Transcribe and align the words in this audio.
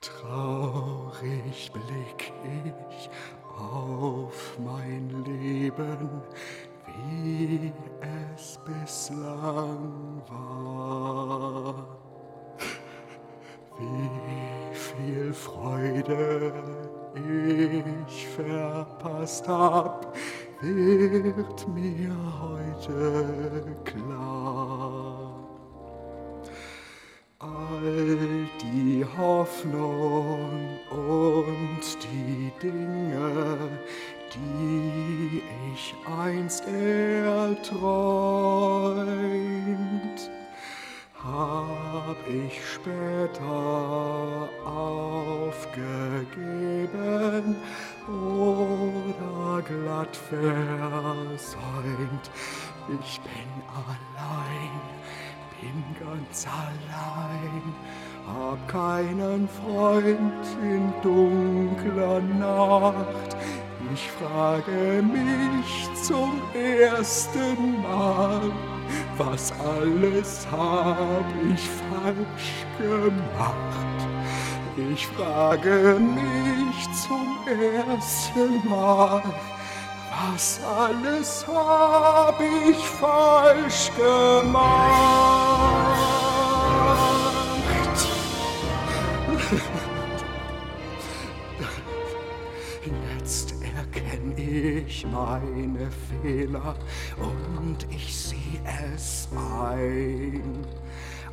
Traurig 0.00 1.72
blick 1.72 2.32
ich 2.44 3.10
auf 3.58 4.58
mein 4.58 5.08
Leben, 5.24 6.22
wie 6.86 7.72
es 8.36 8.58
bislang 8.66 10.22
war. 10.28 11.86
Wie 13.78 14.43
viel 14.96 15.32
Freude 15.32 16.52
ich 18.06 18.26
verpasst 18.28 19.46
hab, 19.48 20.14
wird 20.60 21.68
mir 21.68 22.16
heute 22.42 23.64
klar. 23.84 25.30
All 27.38 28.48
die 28.62 29.04
Hoffnung 29.18 30.78
und 30.90 31.82
die 32.02 32.50
Dinge, 32.62 33.56
die 34.34 35.42
ich 35.72 35.94
einst 36.18 36.64
erträumt, 36.66 37.74
ich 42.28 42.60
später 42.66 44.48
aufgegeben 44.64 45.56
oder 48.08 49.62
glatt 49.62 50.16
versäumt. 50.16 51.40
Ich 53.02 53.20
bin 53.20 53.62
allein, 53.72 54.80
bin 55.60 55.84
ganz 55.98 56.46
allein, 56.46 57.62
hab 58.26 58.68
keinen 58.68 59.48
Freund 59.48 60.46
in 60.62 60.92
dunkler 61.02 62.20
Nacht. 62.20 63.36
Ich 63.92 64.10
frage 64.10 65.02
mich 65.02 65.88
zum 66.02 66.42
ersten 66.54 67.82
Mal, 67.82 68.50
was 69.18 69.52
alles 69.52 70.46
hab 70.50 71.24
ich 71.52 71.68
falsch 71.90 72.66
gemacht. 72.78 73.54
Ich 74.76 75.06
frage 75.06 76.00
mich 76.00 76.88
zum 77.06 77.38
ersten 77.46 78.68
Mal, 78.68 79.22
was 80.10 80.60
alles 80.76 81.46
hab 81.46 82.40
ich 82.40 82.78
falsch 82.78 83.92
gemacht. 83.96 86.03
Erkenn 94.14 94.34
ich 94.36 95.06
meine 95.06 95.90
Fehler 96.22 96.76
und 97.18 97.86
ich 97.90 98.14
sieh 98.14 98.60
es 98.92 99.28
ein. 99.32 100.64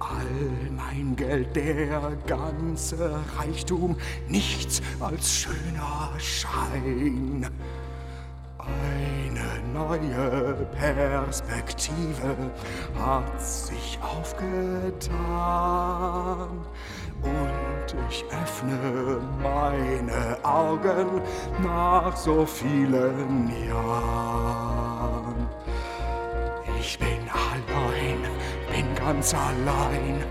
All 0.00 0.70
mein 0.76 1.16
Geld, 1.16 1.56
der 1.56 2.12
ganze 2.26 3.18
Reichtum, 3.36 3.96
nichts 4.28 4.80
als 5.00 5.28
schöner 5.28 6.12
Schein. 6.18 7.48
Eine 8.58 9.60
neue 9.72 10.66
Perspektive 10.76 12.36
hat 12.96 13.42
sich 13.42 13.98
aufgetan 14.02 15.08
ich 18.08 18.24
öffne 18.42 19.20
meine 19.42 20.38
Augen 20.42 21.20
nach 21.62 22.16
so 22.16 22.44
vielen 22.44 23.50
Jahren. 23.68 25.48
Ich 26.80 26.98
bin 26.98 27.28
allein, 27.30 28.18
bin 28.72 28.94
ganz 28.94 29.34
allein, 29.34 30.22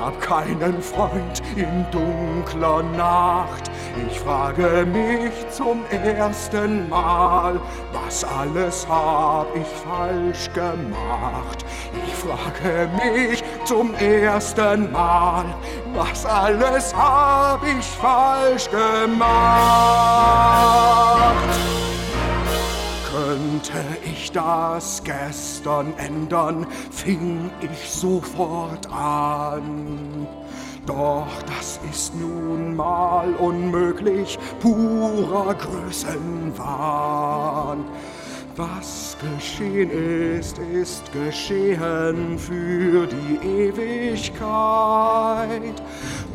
hab 0.00 0.20
keinen 0.20 0.82
Freund 0.82 1.42
in 1.56 1.86
dunkler 1.90 2.82
Nacht. 2.96 3.70
Ich 4.08 4.20
frage 4.20 4.86
mich 4.86 5.32
zum 5.50 5.84
ersten 5.90 6.88
Mal, 6.88 7.60
was 7.92 8.24
alles 8.24 8.86
hab 8.88 9.46
ich 9.54 9.66
falsch 9.66 10.52
gemacht. 10.52 11.64
Ich 12.06 12.14
frage 12.14 12.88
mich 13.04 13.44
zum 13.64 13.94
ersten 13.94 14.90
Mal, 14.92 15.44
was 15.94 16.26
alles 16.26 16.94
hab 16.94 17.62
ich 17.64 17.84
falsch 17.84 18.68
gemacht. 18.70 19.14
Könnte 23.10 23.84
ich 24.14 24.30
das 24.32 25.02
gestern 25.02 25.92
ändern, 25.98 26.66
fing 26.90 27.50
ich 27.60 27.90
sofort 27.90 28.86
an. 28.90 30.26
Doch 30.86 31.26
das 31.46 31.80
ist 31.90 32.14
nun 32.14 32.76
mal 32.76 33.34
unmöglich, 33.34 34.38
purer 34.60 35.54
Größenwahn. 35.54 36.54
Was 38.56 39.16
geschehen 39.20 39.90
ist, 40.38 40.58
ist 40.58 41.12
geschehen 41.12 42.38
für 42.38 43.08
die 43.08 43.40
Ewigkeit. 43.44 44.42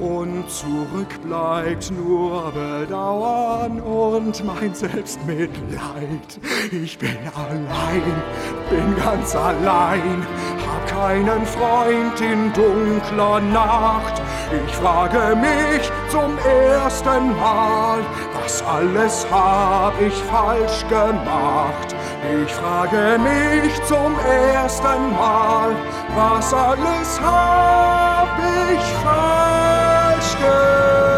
Und 0.00 0.50
zurück 0.50 1.20
bleibt 1.24 1.92
nur 1.92 2.50
Bedauern 2.50 3.80
und 3.80 4.44
mein 4.44 4.74
Selbstmitleid. 4.74 6.40
Ich 6.72 6.98
bin 6.98 7.16
allein, 7.36 8.22
bin 8.68 8.96
ganz 8.96 9.36
allein, 9.36 10.26
hab 10.66 10.86
keinen 10.88 11.46
Freund 11.46 12.20
in 12.20 12.52
dunkler 12.52 13.38
Nacht. 13.40 14.20
Ich 14.66 14.74
frage 14.74 15.36
mich 15.36 15.90
zum 16.10 16.36
ersten 16.38 17.36
Mal, 17.38 18.00
was 18.42 18.62
alles 18.62 19.26
hab 19.30 20.00
ich 20.00 20.14
falsch 20.14 20.84
gemacht. 20.88 21.94
Ich 22.30 22.52
frage 22.52 23.18
mich 23.18 23.82
zum 23.86 24.14
ersten 24.20 25.12
Mal, 25.12 25.74
was 26.14 26.52
alles 26.52 27.18
hab 27.22 28.38
ich 28.70 28.84
falsch 29.02 30.36
gemacht. 30.36 31.17